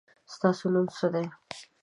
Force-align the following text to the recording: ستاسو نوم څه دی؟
ستاسو 0.33 0.65
نوم 0.73 0.87
څه 0.97 1.07
دی؟ 1.13 1.25